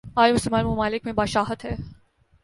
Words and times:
آج 0.15 0.31
مسلمان 0.31 0.65
ممالک 0.65 1.05
میںبادشاہت 1.05 1.65
ہے۔ 1.65 1.75